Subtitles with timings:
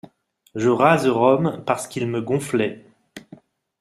[0.55, 2.83] Je rase Rome parce qu'ils me gonflaient.